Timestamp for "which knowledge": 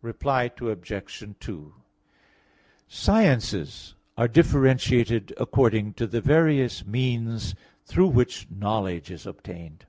8.10-9.10